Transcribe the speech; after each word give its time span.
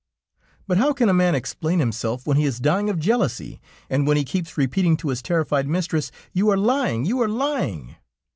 But 0.65 0.79
how 0.79 0.93
can 0.93 1.09
a 1.09 1.13
man 1.13 1.35
explain 1.35 1.77
himself 1.77 2.25
when 2.25 2.35
he 2.35 2.43
is 2.43 2.57
dying 2.59 2.89
of 2.89 2.97
jealousy, 2.97 3.61
and 3.87 4.07
when 4.07 4.17
he 4.17 4.23
keeps 4.23 4.57
repeating 4.57 4.97
to 4.97 5.09
his 5.09 5.21
terrified 5.21 5.67
mistress, 5.67 6.11
'You 6.33 6.49
are 6.49 6.57
lying! 6.57 7.05
you 7.05 7.21
are 7.21 7.29
lying!' 7.29 7.97